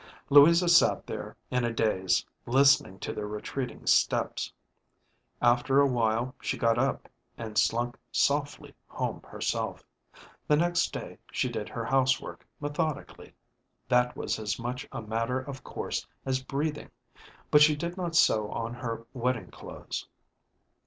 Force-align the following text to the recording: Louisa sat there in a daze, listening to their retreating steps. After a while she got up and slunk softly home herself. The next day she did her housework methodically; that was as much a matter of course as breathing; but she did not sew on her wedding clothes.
Louisa 0.31 0.67
sat 0.67 1.05
there 1.05 1.37
in 1.51 1.63
a 1.63 1.71
daze, 1.71 2.25
listening 2.47 2.97
to 3.01 3.13
their 3.13 3.27
retreating 3.27 3.85
steps. 3.85 4.51
After 5.43 5.79
a 5.79 5.85
while 5.85 6.33
she 6.41 6.57
got 6.57 6.79
up 6.79 7.07
and 7.37 7.55
slunk 7.55 7.97
softly 8.11 8.73
home 8.87 9.21
herself. 9.21 9.85
The 10.47 10.55
next 10.57 10.91
day 10.91 11.19
she 11.31 11.49
did 11.49 11.69
her 11.69 11.85
housework 11.85 12.47
methodically; 12.59 13.35
that 13.89 14.17
was 14.17 14.39
as 14.39 14.57
much 14.57 14.87
a 14.91 15.03
matter 15.03 15.39
of 15.39 15.63
course 15.63 16.07
as 16.25 16.41
breathing; 16.41 16.89
but 17.51 17.61
she 17.61 17.75
did 17.75 17.95
not 17.95 18.15
sew 18.15 18.49
on 18.49 18.73
her 18.73 19.05
wedding 19.13 19.51
clothes. 19.51 20.07